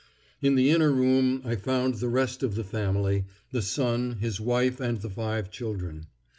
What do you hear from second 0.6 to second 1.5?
inner room